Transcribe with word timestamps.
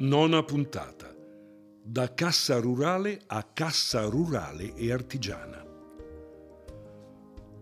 Nona 0.00 0.44
puntata. 0.44 1.12
Da 1.82 2.14
cassa 2.14 2.60
rurale 2.60 3.20
a 3.26 3.42
cassa 3.52 4.04
rurale 4.04 4.72
e 4.76 4.92
artigiana. 4.92 5.60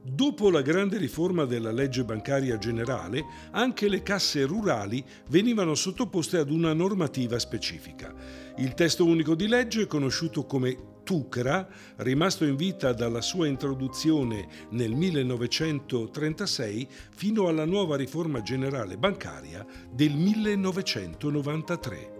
Dopo 0.02 0.50
la 0.50 0.60
grande 0.60 0.98
riforma 0.98 1.46
della 1.46 1.72
legge 1.72 2.04
bancaria 2.04 2.58
generale, 2.58 3.24
anche 3.52 3.88
le 3.88 4.02
casse 4.02 4.44
rurali 4.44 5.02
venivano 5.30 5.74
sottoposte 5.74 6.36
ad 6.36 6.50
una 6.50 6.74
normativa 6.74 7.38
specifica. 7.38 8.12
Il 8.58 8.74
testo 8.74 9.06
unico 9.06 9.34
di 9.34 9.48
legge, 9.48 9.86
conosciuto 9.86 10.44
come 10.44 11.00
TUCRA, 11.04 11.66
rimasto 11.96 12.44
in 12.44 12.56
vita 12.56 12.92
dalla 12.92 13.22
sua 13.22 13.46
introduzione 13.46 14.46
nel 14.72 14.94
1936 14.94 16.86
fino 17.16 17.48
alla 17.48 17.64
nuova 17.64 17.96
riforma 17.96 18.42
generale 18.42 18.98
bancaria 18.98 19.64
del 19.90 20.14
1993. 20.14 22.15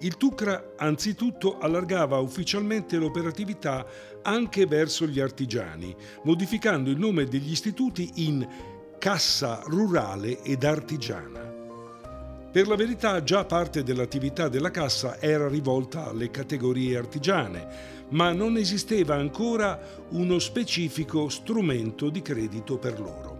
Il 0.00 0.16
Tucra 0.16 0.74
anzitutto 0.76 1.58
allargava 1.58 2.18
ufficialmente 2.18 2.96
l'operatività 2.98 3.84
anche 4.22 4.64
verso 4.66 5.06
gli 5.06 5.18
artigiani, 5.18 5.94
modificando 6.22 6.88
il 6.90 6.98
nome 6.98 7.24
degli 7.24 7.50
istituti 7.50 8.10
in 8.26 8.46
Cassa 8.98 9.60
Rurale 9.66 10.40
ed 10.42 10.62
Artigiana. 10.62 11.40
Per 12.50 12.66
la 12.66 12.76
verità 12.76 13.22
già 13.24 13.44
parte 13.44 13.82
dell'attività 13.82 14.48
della 14.48 14.70
cassa 14.70 15.20
era 15.20 15.48
rivolta 15.48 16.06
alle 16.06 16.30
categorie 16.30 16.96
artigiane, 16.96 17.66
ma 18.10 18.32
non 18.32 18.56
esisteva 18.56 19.16
ancora 19.16 19.78
uno 20.10 20.38
specifico 20.38 21.28
strumento 21.28 22.08
di 22.08 22.22
credito 22.22 22.78
per 22.78 23.00
loro. 23.00 23.37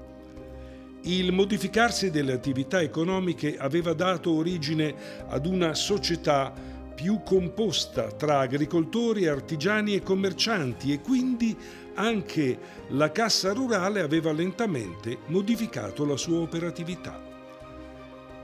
Il 1.09 1.33
modificarsi 1.33 2.11
delle 2.11 2.35
attività 2.35 2.83
economiche 2.83 3.57
aveva 3.57 3.95
dato 3.95 4.30
origine 4.30 4.95
ad 5.29 5.47
una 5.47 5.73
società 5.73 6.53
più 6.95 7.23
composta 7.25 8.12
tra 8.12 8.41
agricoltori, 8.41 9.27
artigiani 9.27 9.95
e 9.95 10.03
commercianti 10.03 10.92
e 10.92 11.00
quindi 11.00 11.56
anche 11.95 12.59
la 12.89 13.11
Cassa 13.11 13.55
Rurale 13.55 14.03
aveva 14.03 14.33
lentamente 14.33 15.20
modificato 15.28 16.05
la 16.05 16.19
sua 16.19 16.41
operatività. 16.41 17.19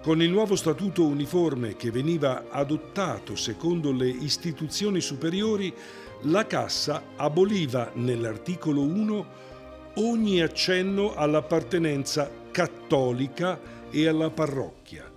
Con 0.03 0.23
il 0.23 0.31
nuovo 0.31 0.56
statuto 0.56 1.05
uniforme 1.05 1.77
che 1.77 1.91
veniva 1.91 2.47
adottato 2.49 3.37
secondo 3.37 3.93
le 3.93 4.09
istituzioni 4.09 5.03
superiori, 5.03 5.71
la 6.23 6.47
Cassa 6.47 7.09
aboliva 7.17 7.91
nell'articolo 7.93 8.81
1 8.81 9.53
ogni 9.97 10.41
accenno 10.41 11.14
all'appartenenza 11.14 12.31
cattolica 12.50 13.61
e 13.91 14.09
alla 14.09 14.31
parrocchia. 14.31 15.11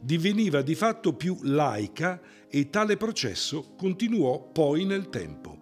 Diveniva 0.00 0.62
di 0.62 0.74
fatto 0.74 1.14
più 1.14 1.38
laica 1.42 2.20
e 2.48 2.70
tale 2.70 2.96
processo 2.96 3.74
continuò 3.76 4.50
poi 4.52 4.84
nel 4.84 5.08
tempo. 5.08 5.58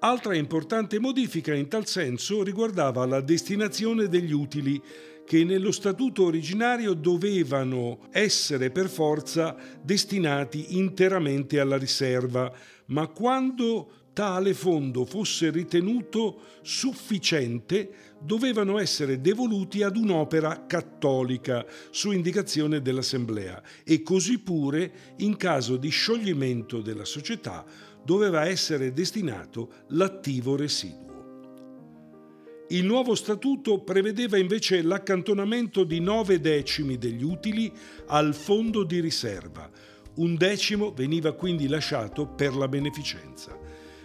Altra 0.00 0.34
importante 0.34 0.98
modifica 0.98 1.54
in 1.54 1.68
tal 1.68 1.86
senso 1.86 2.42
riguardava 2.42 3.06
la 3.06 3.20
destinazione 3.20 4.08
degli 4.08 4.32
utili 4.32 4.82
che 5.24 5.44
nello 5.44 5.70
statuto 5.70 6.24
originario 6.24 6.92
dovevano 6.92 8.08
essere 8.10 8.70
per 8.70 8.88
forza 8.88 9.56
destinati 9.80 10.76
interamente 10.78 11.60
alla 11.60 11.76
riserva, 11.78 12.52
ma 12.86 13.06
quando 13.06 13.99
tale 14.12 14.54
fondo 14.54 15.04
fosse 15.04 15.50
ritenuto 15.50 16.40
sufficiente, 16.62 17.90
dovevano 18.20 18.78
essere 18.78 19.20
devoluti 19.20 19.82
ad 19.82 19.96
un'opera 19.96 20.66
cattolica 20.66 21.64
su 21.90 22.10
indicazione 22.10 22.82
dell'Assemblea 22.82 23.62
e 23.84 24.02
così 24.02 24.38
pure 24.40 24.92
in 25.18 25.36
caso 25.36 25.76
di 25.76 25.88
scioglimento 25.88 26.80
della 26.80 27.04
società 27.04 27.64
doveva 28.04 28.46
essere 28.46 28.92
destinato 28.92 29.70
l'attivo 29.88 30.56
residuo. 30.56 31.08
Il 32.68 32.84
nuovo 32.84 33.14
statuto 33.14 33.80
prevedeva 33.80 34.38
invece 34.38 34.82
l'accantonamento 34.82 35.82
di 35.82 35.98
nove 35.98 36.40
decimi 36.40 36.98
degli 36.98 37.24
utili 37.24 37.72
al 38.06 38.32
fondo 38.32 38.84
di 38.84 39.00
riserva. 39.00 39.68
Un 40.16 40.36
decimo 40.36 40.92
veniva 40.92 41.32
quindi 41.32 41.66
lasciato 41.66 42.28
per 42.28 42.54
la 42.54 42.68
beneficenza 42.68 43.59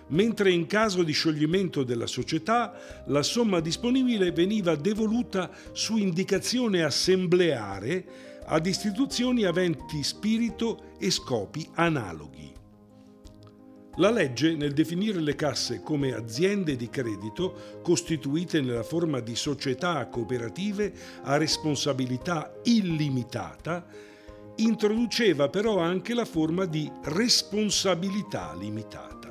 mentre 0.07 0.51
in 0.51 0.67
caso 0.67 1.03
di 1.03 1.11
scioglimento 1.11 1.83
della 1.83 2.07
società 2.07 3.03
la 3.07 3.23
somma 3.23 3.59
disponibile 3.59 4.31
veniva 4.31 4.75
devoluta 4.75 5.49
su 5.71 5.97
indicazione 5.97 6.83
assembleare 6.83 8.33
ad 8.45 8.65
istituzioni 8.65 9.43
aventi 9.43 10.03
spirito 10.03 10.93
e 10.99 11.09
scopi 11.09 11.67
analoghi. 11.73 12.53
La 13.97 14.11
legge, 14.11 14.55
nel 14.55 14.73
definire 14.73 15.21
le 15.21 15.35
casse 15.35 15.81
come 15.81 16.13
aziende 16.13 16.75
di 16.75 16.89
credito 16.89 17.79
costituite 17.81 18.59
nella 18.59 18.83
forma 18.83 19.21
di 19.21 19.35
società 19.35 20.05
cooperative 20.07 20.93
a 21.23 21.37
responsabilità 21.37 22.53
illimitata, 22.63 23.85
introduceva 24.57 25.47
però 25.47 25.79
anche 25.79 26.13
la 26.13 26.25
forma 26.25 26.65
di 26.65 26.91
responsabilità 27.03 28.53
limitata. 28.59 29.24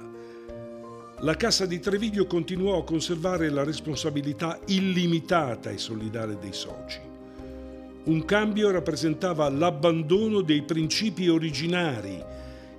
La 1.24 1.36
Cassa 1.36 1.64
di 1.64 1.80
Treviglio 1.80 2.26
continuò 2.26 2.78
a 2.78 2.84
conservare 2.84 3.48
la 3.48 3.64
responsabilità 3.64 4.60
illimitata 4.66 5.70
e 5.70 5.78
solidale 5.78 6.36
dei 6.38 6.52
soci. 6.52 7.00
Un 8.04 8.26
cambio 8.26 8.70
rappresentava 8.70 9.48
l'abbandono 9.48 10.42
dei 10.42 10.60
principi 10.60 11.30
originari, 11.30 12.22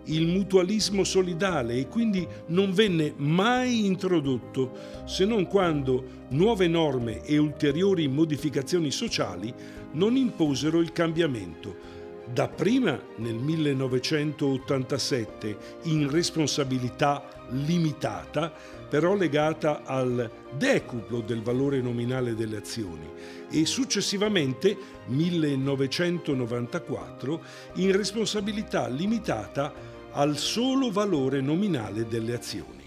il 0.03 0.27
mutualismo 0.27 1.03
solidale 1.03 1.73
e 1.73 1.87
quindi 1.87 2.27
non 2.49 2.71
venne 2.71 3.15
mai 3.17 3.83
introdotto 3.83 4.73
se 5.05 5.25
non 5.25 5.47
quando 5.47 6.27
nuove 6.29 6.67
norme 6.67 7.23
e 7.23 7.39
ulteriori 7.39 8.07
modificazioni 8.07 8.91
sociali 8.91 9.51
non 9.93 10.15
imposero 10.15 10.81
il 10.81 10.91
cambiamento, 10.91 11.94
dapprima 12.31 12.97
nel 13.17 13.35
1987 13.35 15.57
in 15.83 16.09
responsabilità 16.09 17.45
limitata, 17.49 18.51
però 18.89 19.13
legata 19.15 19.83
al 19.83 20.31
decuplo 20.57 21.19
del 21.21 21.41
valore 21.41 21.79
nominale 21.81 22.35
delle 22.35 22.57
azioni 22.57 23.09
e 23.49 23.65
successivamente 23.65 24.77
1994 25.07 27.41
in 27.75 27.95
responsabilità 27.95 28.87
limitata 28.87 29.71
al 30.11 30.37
solo 30.37 30.91
valore 30.91 31.39
nominale 31.41 32.07
delle 32.07 32.33
azioni. 32.33 32.83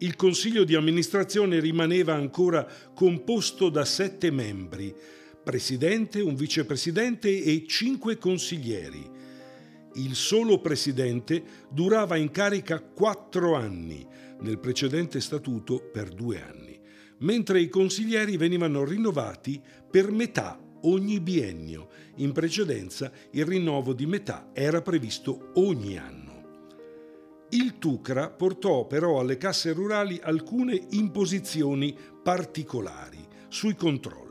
Il 0.00 0.14
consiglio 0.14 0.62
di 0.62 0.76
amministrazione 0.76 1.58
rimaneva 1.58 2.14
ancora 2.14 2.64
composto 2.94 3.68
da 3.68 3.84
sette 3.84 4.30
membri, 4.30 4.94
presidente, 5.48 6.20
un 6.20 6.34
vicepresidente 6.34 7.42
e 7.42 7.64
cinque 7.66 8.18
consiglieri. 8.18 9.02
Il 9.94 10.14
solo 10.14 10.60
presidente 10.60 11.42
durava 11.70 12.16
in 12.16 12.30
carica 12.30 12.82
quattro 12.82 13.54
anni, 13.54 14.06
nel 14.40 14.58
precedente 14.58 15.22
statuto 15.22 15.80
per 15.90 16.10
due 16.10 16.42
anni, 16.42 16.78
mentre 17.20 17.62
i 17.62 17.70
consiglieri 17.70 18.36
venivano 18.36 18.84
rinnovati 18.84 19.58
per 19.90 20.10
metà 20.10 20.60
ogni 20.82 21.18
biennio. 21.18 21.88
In 22.16 22.32
precedenza 22.32 23.10
il 23.30 23.46
rinnovo 23.46 23.94
di 23.94 24.04
metà 24.04 24.50
era 24.52 24.82
previsto 24.82 25.52
ogni 25.54 25.96
anno. 25.96 27.46
Il 27.52 27.78
Tucra 27.78 28.28
portò 28.28 28.86
però 28.86 29.18
alle 29.18 29.38
casse 29.38 29.72
rurali 29.72 30.20
alcune 30.22 30.78
imposizioni 30.90 31.96
particolari 32.22 33.26
sui 33.48 33.74
controlli. 33.74 34.27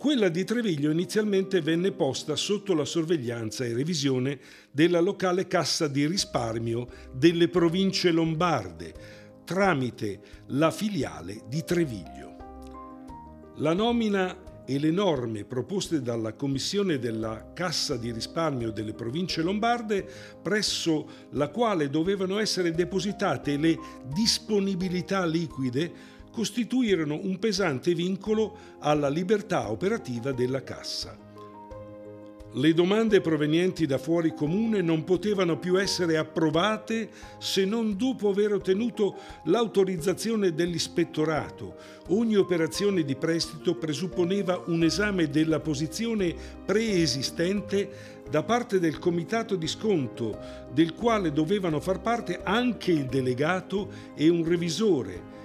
Quella 0.00 0.30
di 0.30 0.44
Treviglio 0.44 0.90
inizialmente 0.90 1.60
venne 1.60 1.92
posta 1.92 2.34
sotto 2.34 2.72
la 2.72 2.86
sorveglianza 2.86 3.66
e 3.66 3.74
revisione 3.74 4.40
della 4.70 4.98
locale 4.98 5.46
cassa 5.46 5.88
di 5.88 6.06
risparmio 6.06 6.88
delle 7.12 7.48
province 7.48 8.10
lombarde, 8.10 8.94
tramite 9.44 10.20
la 10.46 10.70
filiale 10.70 11.42
di 11.48 11.62
Treviglio. 11.64 13.52
La 13.56 13.74
nomina 13.74 14.64
e 14.64 14.78
le 14.78 14.90
norme 14.90 15.44
proposte 15.44 16.00
dalla 16.00 16.32
Commissione 16.32 16.98
della 16.98 17.50
Cassa 17.52 17.98
di 17.98 18.10
risparmio 18.10 18.70
delle 18.70 18.94
province 18.94 19.42
lombarde, 19.42 20.08
presso 20.40 21.28
la 21.32 21.48
quale 21.48 21.90
dovevano 21.90 22.38
essere 22.38 22.70
depositate 22.70 23.58
le 23.58 23.78
disponibilità 24.14 25.26
liquide 25.26 26.19
costituirono 26.30 27.18
un 27.22 27.38
pesante 27.38 27.94
vincolo 27.94 28.56
alla 28.80 29.08
libertà 29.08 29.70
operativa 29.70 30.32
della 30.32 30.62
Cassa. 30.62 31.28
Le 32.54 32.74
domande 32.74 33.20
provenienti 33.20 33.86
da 33.86 33.96
fuori 33.96 34.34
comune 34.34 34.82
non 34.82 35.04
potevano 35.04 35.56
più 35.56 35.80
essere 35.80 36.16
approvate 36.16 37.08
se 37.38 37.64
non 37.64 37.96
dopo 37.96 38.28
aver 38.28 38.54
ottenuto 38.54 39.14
l'autorizzazione 39.44 40.52
dell'ispettorato. 40.52 41.76
Ogni 42.08 42.34
operazione 42.34 43.04
di 43.04 43.14
prestito 43.14 43.76
presupponeva 43.76 44.64
un 44.66 44.82
esame 44.82 45.30
della 45.30 45.60
posizione 45.60 46.34
preesistente 46.64 48.18
da 48.28 48.42
parte 48.42 48.80
del 48.80 48.98
comitato 48.98 49.54
di 49.54 49.68
sconto, 49.68 50.36
del 50.72 50.94
quale 50.94 51.30
dovevano 51.30 51.78
far 51.78 52.00
parte 52.00 52.40
anche 52.42 52.90
il 52.90 53.04
delegato 53.04 53.90
e 54.16 54.28
un 54.28 54.44
revisore. 54.44 55.39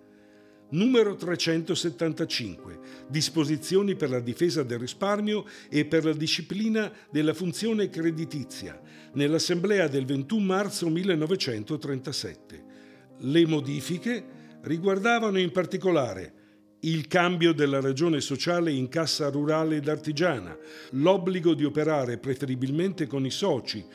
Numero 0.69 1.15
375. 1.15 2.79
Disposizioni 3.07 3.95
per 3.95 4.09
la 4.09 4.19
difesa 4.19 4.63
del 4.63 4.79
risparmio 4.79 5.45
e 5.69 5.85
per 5.85 6.03
la 6.03 6.13
disciplina 6.13 6.91
della 7.11 7.35
funzione 7.35 7.89
creditizia, 7.89 8.81
nell'Assemblea 9.13 9.87
del 9.87 10.05
21 10.05 10.43
marzo 10.43 10.89
1937. 10.89 12.63
Le 13.19 13.45
modifiche 13.45 14.25
riguardavano 14.61 15.37
in 15.37 15.51
particolare 15.51 16.41
il 16.83 17.07
cambio 17.07 17.53
della 17.53 17.79
ragione 17.79 18.19
sociale 18.19 18.71
in 18.71 18.89
cassa 18.89 19.29
rurale 19.29 19.77
ed 19.77 19.87
artigiana, 19.87 20.57
l'obbligo 20.91 21.53
di 21.53 21.63
operare 21.63 22.17
preferibilmente 22.17 23.07
con 23.07 23.25
i 23.25 23.31
soci, 23.31 23.85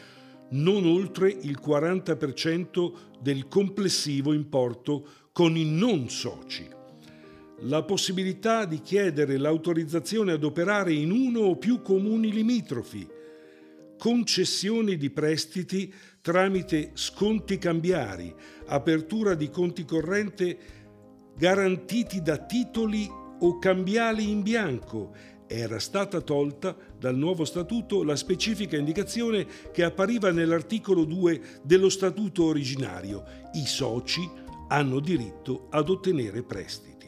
non 0.51 0.87
oltre 0.87 1.29
il 1.29 1.59
40% 1.63 2.93
del 3.21 3.47
complessivo 3.49 4.33
importo 4.33 5.07
con 5.33 5.57
i 5.57 5.65
non 5.67 6.09
soci. 6.09 6.67
La 7.63 7.83
possibilità 7.83 8.65
di 8.65 8.81
chiedere 8.81 9.37
l'autorizzazione 9.37 10.33
ad 10.33 10.45
operare 10.45 10.93
in 10.93 11.11
uno 11.11 11.41
o 11.41 11.57
più 11.57 11.83
comuni 11.83 12.33
limitrofi, 12.33 13.07
concessioni 13.99 14.97
di 14.97 15.11
prestiti 15.11 15.93
tramite 16.23 16.93
sconti 16.95 17.59
cambiari, 17.59 18.33
apertura 18.67 19.35
di 19.35 19.51
conti 19.51 19.85
corrente 19.85 20.59
garantiti 21.39 22.21
da 22.21 22.37
titoli 22.37 23.09
o 23.41 23.59
cambiali 23.59 24.29
in 24.29 24.43
bianco 24.43 25.15
era 25.47 25.79
stata 25.79 26.21
tolta 26.21 26.77
dal 26.99 27.17
nuovo 27.17 27.45
statuto 27.45 28.03
la 28.03 28.17
specifica 28.17 28.77
indicazione 28.77 29.47
che 29.73 29.83
appariva 29.83 30.31
nell'articolo 30.31 31.05
2 31.05 31.61
dello 31.63 31.89
statuto 31.89 32.45
originario. 32.45 33.25
I 33.55 33.65
soci 33.65 34.29
hanno 34.69 35.01
diritto 35.01 35.69
ad 35.71 35.89
ottenere 35.89 36.43
prestiti. 36.43 37.07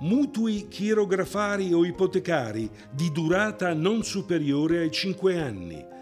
Mutui 0.00 0.66
chirografari 0.68 1.72
o 1.72 1.84
ipotecari 1.84 2.68
di 2.90 3.12
durata 3.12 3.72
non 3.74 4.02
superiore 4.02 4.78
ai 4.78 4.90
5 4.90 5.40
anni. 5.40 5.92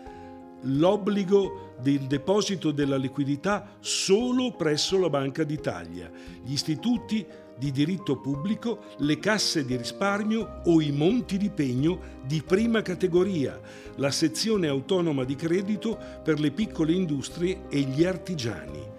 L'obbligo 0.63 1.75
del 1.81 2.07
deposito 2.07 2.71
della 2.71 2.97
liquidità 2.97 3.77
solo 3.81 4.53
presso 4.53 4.99
la 4.99 5.11
Banca 5.11 5.43
d'Italia. 5.43 6.11
Gli 6.45 6.53
istituti 6.53 7.27
di 7.57 7.71
diritto 7.71 8.17
pubblico 8.17 8.85
le 8.99 9.19
casse 9.19 9.65
di 9.65 9.77
risparmio 9.77 10.63
o 10.65 10.81
i 10.81 10.91
monti 10.91 11.37
di 11.37 11.51
pegno 11.51 12.21
di 12.25 12.43
prima 12.43 12.83
categoria, 12.83 13.61
la 13.97 14.11
sezione 14.11 14.69
autonoma 14.69 15.25
di 15.25 15.37
credito 15.37 15.99
per 16.23 16.41
le 16.41 16.51
piccole 16.51 16.93
industrie 16.93 17.63
e 17.69 17.81
gli 17.81 18.05
artigiani. 18.05 18.91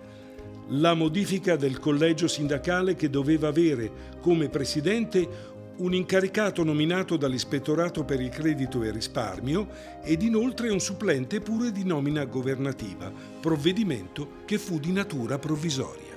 La 0.69 0.93
modifica 0.93 1.57
del 1.57 1.77
collegio 1.77 2.27
sindacale 2.27 2.95
che 2.95 3.09
doveva 3.09 3.49
avere 3.49 4.11
come 4.21 4.47
presidente 4.47 5.51
un 5.77 5.93
incaricato 5.93 6.63
nominato 6.63 7.17
dall'Ispettorato 7.17 8.03
per 8.03 8.21
il 8.21 8.29
credito 8.29 8.83
e 8.83 8.91
risparmio 8.91 9.67
ed 10.03 10.21
inoltre 10.21 10.69
un 10.69 10.79
supplente 10.79 11.39
pure 11.41 11.71
di 11.71 11.83
nomina 11.83 12.25
governativa, 12.25 13.11
provvedimento 13.39 14.41
che 14.45 14.57
fu 14.57 14.79
di 14.79 14.91
natura 14.91 15.39
provvisoria 15.39 16.13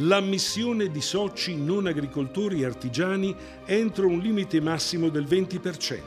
l'ammissione 0.00 0.90
di 0.90 1.00
soci 1.00 1.56
non 1.56 1.86
agricoltori 1.86 2.62
e 2.62 2.66
artigiani 2.66 3.34
entro 3.64 4.06
un 4.06 4.18
limite 4.18 4.60
massimo 4.60 5.08
del 5.08 5.24
20%. 5.24 6.00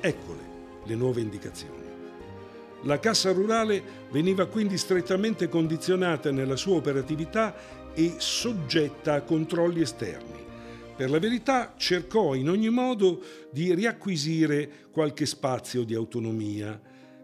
Eccole 0.00 0.52
le 0.84 0.94
nuove 0.94 1.20
indicazioni. 1.20 1.82
La 2.82 2.98
Cassa 2.98 3.32
Rurale 3.32 3.82
veniva 4.10 4.46
quindi 4.46 4.76
strettamente 4.76 5.48
condizionata 5.48 6.30
nella 6.30 6.56
sua 6.56 6.76
operatività 6.76 7.54
e 7.94 8.16
soggetta 8.18 9.14
a 9.14 9.22
controlli 9.22 9.80
esterni. 9.80 10.42
Per 10.96 11.10
la 11.10 11.18
verità 11.18 11.74
cercò 11.76 12.34
in 12.34 12.48
ogni 12.48 12.68
modo 12.68 13.20
di 13.50 13.74
riacquisire 13.74 14.70
qualche 14.92 15.26
spazio 15.26 15.82
di 15.82 15.92
autonomia, 15.92 16.80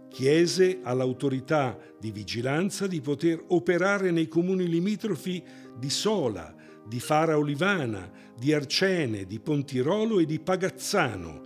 chiese 0.08 0.80
all'autorità 0.82 1.78
di 1.98 2.10
vigilanza 2.10 2.88
di 2.88 3.00
poter 3.00 3.40
operare 3.48 4.10
nei 4.10 4.26
comuni 4.26 4.68
limitrofi 4.68 5.40
di 5.78 5.88
Sola, 5.88 6.52
di 6.84 6.98
Fara 6.98 7.38
Olivana, 7.38 8.10
di 8.36 8.52
Arcene, 8.52 9.24
di 9.24 9.38
Pontirolo 9.38 10.18
e 10.18 10.26
di 10.26 10.40
Pagazzano, 10.40 11.40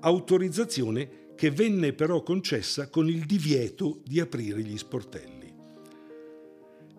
autorizzazione 0.00 1.34
che 1.34 1.50
venne 1.50 1.92
però 1.92 2.22
concessa 2.22 2.88
con 2.88 3.06
il 3.06 3.26
divieto 3.26 4.00
di 4.02 4.18
aprire 4.18 4.62
gli 4.62 4.78
sportelli. 4.78 5.52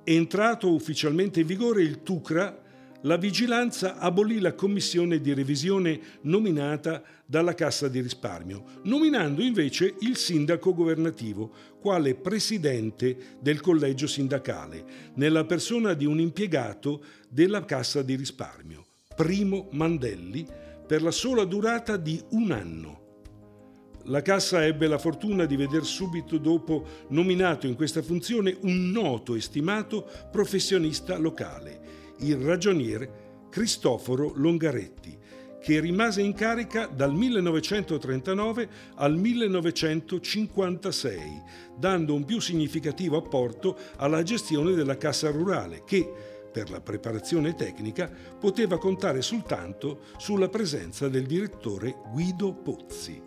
Entrato 0.04 0.72
ufficialmente 0.72 1.40
in 1.40 1.48
vigore 1.48 1.82
il 1.82 2.04
TUCRA, 2.04 2.66
la 3.02 3.18
vigilanza 3.18 3.98
abolì 3.98 4.40
la 4.40 4.54
commissione 4.54 5.22
di 5.22 5.34
revisione 5.34 6.00
nominata 6.22 7.04
dalla 7.26 7.54
Cassa 7.54 7.88
di 7.88 8.02
risparmio, 8.02 8.64
nominando 8.84 9.42
invece 9.42 9.96
il 10.00 10.18
sindaco 10.18 10.74
governativo 10.74 11.52
quale 11.80 12.16
presidente 12.16 13.38
del 13.40 13.62
collegio 13.62 14.08
sindacale, 14.08 15.12
nella 15.16 15.46
persona 15.46 15.94
di 15.94 16.06
un 16.06 16.20
impiegato 16.20 17.04
della 17.30 17.64
Cassa 17.66 18.02
di 18.02 18.16
risparmio, 18.16 18.86
Primo 19.16 19.68
Mandelli, 19.72 20.46
per 20.88 21.04
la 21.04 21.12
sola 21.12 21.44
durata 21.44 21.98
di 21.98 22.20
un 22.32 22.52
anno. 22.52 23.06
La 24.06 24.22
Cassa 24.22 24.66
ebbe 24.66 24.88
la 24.88 24.98
fortuna 24.98 25.46
di 25.46 25.58
veder 25.58 25.84
subito 25.84 26.38
dopo 26.38 26.86
nominato 27.10 27.68
in 27.68 27.76
questa 27.76 28.02
funzione 28.02 28.56
un 28.62 28.90
noto 28.90 29.36
e 29.36 29.42
stimato 29.42 30.10
professionista 30.32 31.18
locale, 31.18 32.06
il 32.20 32.38
ragioniere 32.38 33.26
Cristoforo 33.50 34.32
Longaretti, 34.36 35.18
che 35.62 35.80
rimase 35.80 36.22
in 36.22 36.34
carica 36.34 36.88
dal 36.88 37.14
1939 37.14 38.70
al 38.96 39.18
1956, 39.18 41.42
dando 41.78 42.14
un 42.14 42.24
più 42.24 42.40
significativo 42.40 43.18
apporto 43.18 43.78
alla 43.98 44.24
gestione 44.24 44.74
della 44.74 44.96
Cassa 44.98 45.30
Rurale 45.30 45.84
che, 45.86 46.10
per 46.52 46.70
la 46.70 46.82
preparazione 46.82 47.56
tecnica, 47.56 48.10
poteva 48.40 48.78
contare 48.78 49.22
soltanto 49.22 50.02
sulla 50.18 50.50
presenza 50.50 51.10
del 51.10 51.26
direttore 51.26 51.96
Guido 52.12 52.54
Pozzi. 52.54 53.27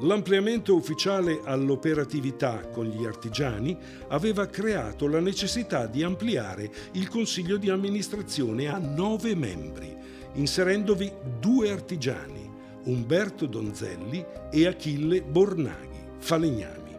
L'ampliamento 0.00 0.74
ufficiale 0.74 1.40
all'operatività 1.44 2.68
con 2.70 2.84
gli 2.84 3.06
artigiani 3.06 3.78
aveva 4.08 4.46
creato 4.46 5.08
la 5.08 5.20
necessità 5.20 5.86
di 5.86 6.02
ampliare 6.02 6.70
il 6.92 7.08
consiglio 7.08 7.56
di 7.56 7.70
amministrazione 7.70 8.68
a 8.68 8.76
nove 8.76 9.34
membri, 9.34 9.96
inserendovi 10.34 11.10
due 11.40 11.70
artigiani, 11.70 12.46
Umberto 12.84 13.46
Donzelli 13.46 14.22
e 14.50 14.66
Achille 14.66 15.22
Bornaghi, 15.22 15.98
falegnami. 16.18 16.94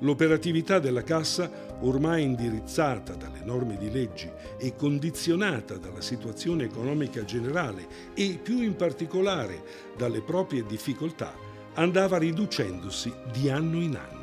L'operatività 0.00 0.80
della 0.80 1.04
Cassa, 1.04 1.76
ormai 1.80 2.24
indirizzata 2.24 3.14
dalle 3.14 3.44
norme 3.44 3.76
di 3.76 3.90
leggi 3.90 4.28
e 4.58 4.74
condizionata 4.74 5.76
dalla 5.76 6.00
situazione 6.00 6.64
economica 6.64 7.24
generale 7.24 7.86
e 8.14 8.36
più 8.42 8.62
in 8.62 8.74
particolare 8.74 9.62
dalle 9.96 10.22
proprie 10.22 10.66
difficoltà, 10.66 11.46
andava 11.78 12.18
riducendosi 12.18 13.12
di 13.32 13.48
anno 13.48 13.80
in 13.80 13.96
anno. 13.96 14.16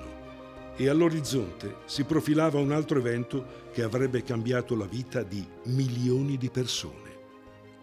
e 0.78 0.90
all'orizzonte 0.90 1.78
si 1.86 2.04
profilava 2.04 2.60
un 2.60 2.74
altro 2.74 3.00
evento 3.00 3.70
che 3.72 3.82
avrebbe 3.82 4.24
cambiato 4.24 4.76
la 4.76 4.86
vita 4.86 5.24
di 5.24 5.42
milioni 5.68 6.38
di 6.38 6.50
persone, 6.50 7.18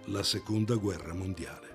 la 0.06 0.22
Seconda 0.22 0.74
Guerra 0.74 1.14
Mondiale. 1.14 1.71